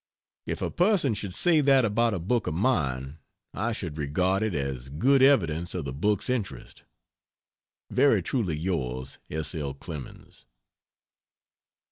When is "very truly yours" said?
7.91-9.19